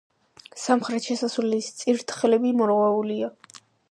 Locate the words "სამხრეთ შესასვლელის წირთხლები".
0.61-2.57